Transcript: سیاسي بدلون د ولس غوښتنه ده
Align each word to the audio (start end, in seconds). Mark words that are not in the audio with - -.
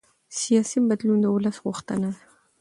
سیاسي 0.39 0.79
بدلون 0.89 1.19
د 1.21 1.25
ولس 1.35 1.57
غوښتنه 1.65 2.07
ده 2.15 2.21